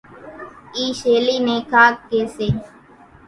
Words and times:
اِي 0.75 0.83
شيلي 0.99 1.35
نين 1.45 1.59
کاڪ 1.71 1.93
ڪي 2.09 2.19
سي 2.35 2.47